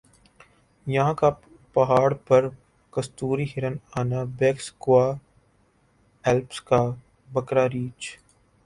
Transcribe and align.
یَہاں 0.87 1.13
کا 1.13 1.29
پہاڑ 1.75 2.13
پر 2.27 2.47
کستوری 2.93 3.45
ہرن 3.55 3.75
آنا 3.99 4.23
بیکس 4.37 4.71
کوہ 4.83 5.05
ایلپس 6.23 6.61
کا 6.61 6.81
بکرا 7.29 7.67
ریچھ 7.69 8.07